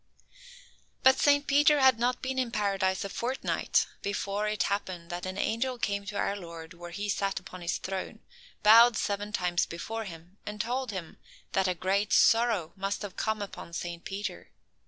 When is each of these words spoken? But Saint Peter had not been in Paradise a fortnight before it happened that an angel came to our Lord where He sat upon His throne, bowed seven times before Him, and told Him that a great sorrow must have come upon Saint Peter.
But 1.03 1.19
Saint 1.19 1.45
Peter 1.45 1.79
had 1.79 1.99
not 1.99 2.23
been 2.23 2.39
in 2.39 2.49
Paradise 2.49 3.05
a 3.05 3.09
fortnight 3.09 3.85
before 4.01 4.47
it 4.47 4.63
happened 4.63 5.11
that 5.11 5.27
an 5.27 5.37
angel 5.37 5.77
came 5.77 6.07
to 6.07 6.15
our 6.17 6.35
Lord 6.35 6.73
where 6.73 6.89
He 6.89 7.07
sat 7.07 7.39
upon 7.39 7.61
His 7.61 7.77
throne, 7.77 8.17
bowed 8.63 8.97
seven 8.97 9.31
times 9.31 9.67
before 9.67 10.05
Him, 10.05 10.39
and 10.43 10.59
told 10.59 10.89
Him 10.89 11.17
that 11.51 11.67
a 11.67 11.75
great 11.75 12.13
sorrow 12.13 12.73
must 12.75 13.03
have 13.03 13.15
come 13.15 13.43
upon 13.43 13.73
Saint 13.73 14.03
Peter. 14.03 14.49